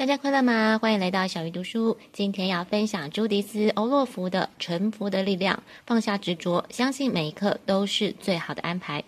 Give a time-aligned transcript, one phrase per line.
[0.00, 0.78] 大家快乐吗？
[0.80, 1.94] 欢迎来到小鱼读书。
[2.10, 9.04] 今天要分享朱迪斯·欧洛夫的《臣服的力量》，放下执着，相信每一刻都是最好的安排。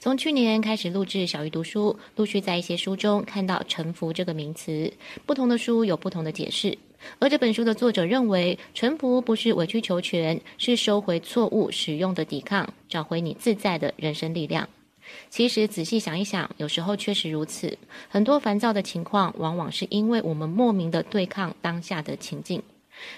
[0.00, 4.92] 从去年开始录制小鱼读书，陆续在一些书中看到“臣服”这个名词，
[5.24, 6.76] 不同的书有不同的解释。
[7.20, 14.68] 而这本书的作者认为，臣服不是委曲求全，是收回错误使用的抵抗，找回你自在的人生力量。
[15.30, 17.78] 其实仔细想一想，有时候确实如此。
[18.08, 22.62] 很多烦躁的情况，往往是因为我们莫名的对抗当下的情境。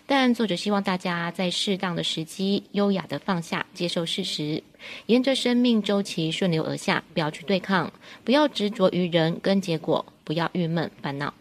[0.07, 4.63] 但作者希望大家在适当的时机，优雅的放下，接受事实，
[5.07, 11.35] 沿着生命周期顺流而下，不要去对抗，不要执着于人跟结果，不要郁闷烦恼。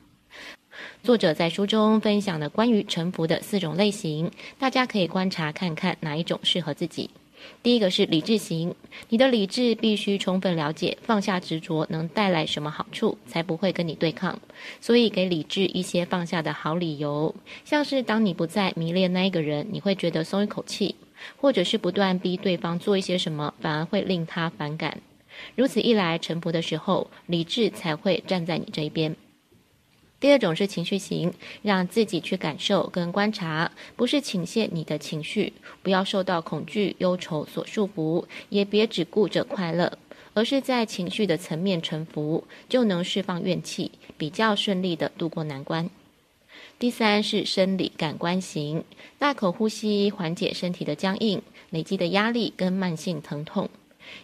[1.04, 7.12] 作者在书中分享了关于沉浮的四种类型，大家可以观察看看哪一种适合自己。
[7.62, 8.76] 第一个是理智型，
[9.10, 14.40] 你的理智必须充分了解放下执着能带来什么好处，才不会跟你对抗。
[14.82, 17.34] 所以给理智一些放下的好理由，
[17.64, 20.96] 像是当你不再迷恋那一个人，你会觉得松一口气；
[21.38, 25.00] 或者是不断逼对方做一些什么，反而会令他反感。
[25.56, 29.16] 如此一来，臣服的时候，理智才会站在你这一边。
[30.24, 39.98] 第二种是情绪型，让自己去感受跟观察，不是倾泻你的情绪，不要受到恐惧、忧愁所束缚，也别只顾着快乐，
[40.34, 45.90] 而是在情绪的层面沉浮，就能释放怨气，比较顺利地度过难关。
[46.80, 48.86] 第三是生理感官型，
[49.20, 53.70] 大口呼吸，缓解身体的僵硬、累积的压力跟慢性疼痛。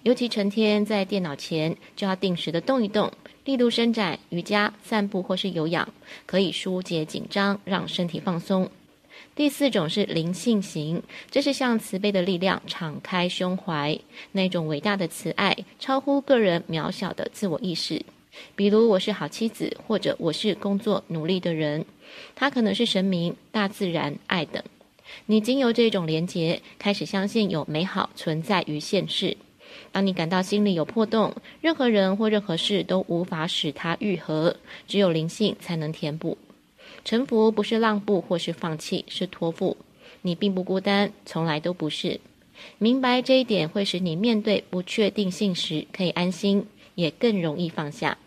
[0.04, 3.12] 尤其成天在电脑前，就要定时的动一动，
[3.46, 5.88] 力度伸展、瑜伽、散步或是有氧，
[6.26, 8.70] 可以疏解紧张，让身体放松。
[9.36, 13.98] 第四种是灵性型，这是向慈悲的力量敞开胸怀，
[14.34, 18.04] 那种伟大的慈爱，超乎个人渺小的自我意识。
[18.56, 21.86] 比如我是好妻子，或者我是工作努力的人，
[22.36, 24.62] 他可能是神明、大自然、爱等。
[25.26, 29.36] 你经由这种连结，开始相信有美好存在于现世。
[29.92, 34.56] 当你感到心里有破洞，任何人或任何事都无法使它愈合，
[34.88, 36.38] 只有灵性才能填补。
[37.06, 39.78] 臣服不是让步或是放弃，是托付。
[40.22, 42.20] 你并不孤单，从来都不是。
[42.78, 48.18] 明白这一点，会使你面对不确定性时可以安心，也更容易放下。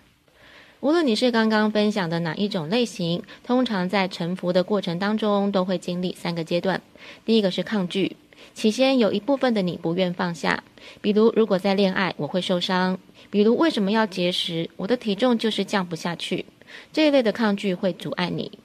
[0.81, 6.81] 无论你是刚刚分享的哪一种类型，通常在臣服的过程当中，都会经历三个阶段。
[7.25, 8.17] 第一个是抗拒。
[8.55, 10.63] 起先有一部分的你不愿放下，
[11.01, 12.99] 比如如果在恋爱我会受伤，
[13.31, 16.45] 比如为什么要节食，我的体重就是降不下去，
[16.93, 18.59] 这一类的抗拒会阻碍你。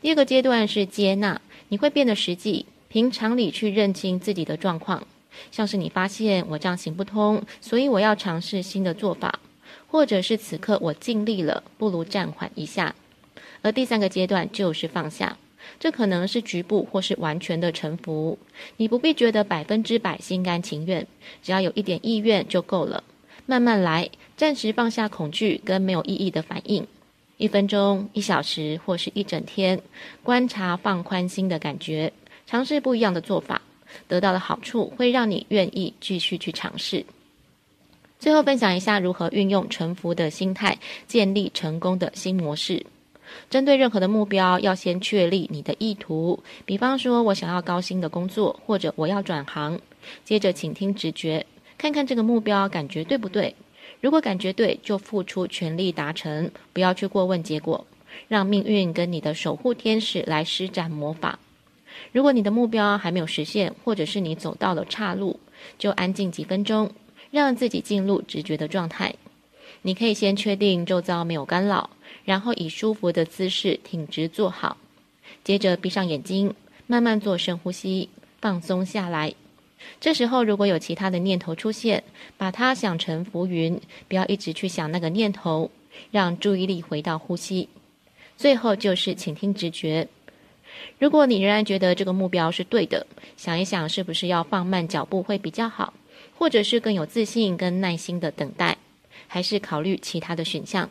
[0.00, 5.06] 第二个阶段是接纳，你会变得实际，凭常理去认清自己的状况，
[5.50, 9.38] 像是你发现我这样行不通，所以我要尝试新的做法，
[9.86, 12.94] 或者是此刻我尽力了，不如暂缓一下。
[13.62, 15.36] 而第三个阶段就是放下。
[15.78, 18.38] 这可能是局部或是完全的臣服，
[18.76, 21.06] 你不必觉得百分之百心甘情愿，
[21.42, 23.04] 只要有一点意愿就够了。
[23.44, 26.86] 慢慢来，暂时放下恐惧跟没有意义的反应，
[27.36, 29.80] 一分钟、一小时或是一整天，
[30.22, 32.12] 观察放宽心的感觉，
[32.46, 33.62] 尝试不一样的做法，
[34.08, 37.04] 得到的好处会让你愿意继续去尝试。
[38.18, 42.84] 最后分享一下如何运用臣服的心态，建立成功的新模式。
[43.50, 46.42] 针对任何的目标，要先确立你的意图。
[46.64, 49.80] 比方说，我想要高薪的工作，或者我要转行。
[50.24, 51.44] 接着，请听直觉，
[51.76, 53.54] 看看这个目标感觉对不对。
[54.00, 57.86] 如果感觉对，就付出全力达成，不要去过问结果，
[58.28, 61.38] 让命运跟你的守护天使来施展魔法。
[62.12, 65.40] 如果你的目标还没有实现，或者是你走到了岔路，
[65.78, 66.90] 就安静几分钟，
[67.30, 69.14] 让自己进入直觉的状态。
[69.86, 71.88] 你可以先确定周遭没有干扰。
[72.24, 74.76] 然后以舒服的姿势挺直坐好，
[75.44, 76.52] 接着闭上眼睛，
[76.88, 78.08] 慢慢做深呼吸，
[78.40, 79.32] 放松下来。
[80.00, 82.02] 这时候如果有其他的念头出现，
[82.36, 85.70] 把它想成浮云，不要一直去想那个念头，
[86.10, 87.68] 让注意力回到呼吸。
[88.36, 90.08] 最后就是倾听直觉。
[90.98, 93.06] 如果你仍然觉得这个目标是对的，
[93.36, 95.94] 想一想是不是要放慢脚步会比较好，
[96.36, 98.76] 或者是更有自信跟耐心的等待，
[99.26, 100.88] 还是考虑其他的选项。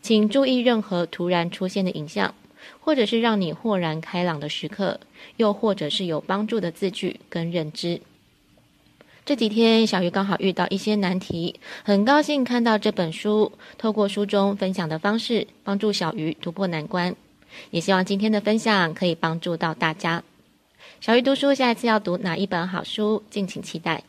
[0.00, 2.34] 请注意任何突然出现的影像，
[2.80, 5.00] 或者是让你豁然开朗的时刻，
[5.36, 8.00] 又或者是有帮助的字句跟认知。
[9.24, 17.14] 这几天小鱼刚好遇到一些难题，很高兴看到这本书，透过书中分享的方式，帮助小鱼突破难关。
[17.70, 20.22] 也希望今天的分享可以帮助到大家。
[21.00, 24.02] 小鱼读书下一次要读哪一本好书，敬请期待。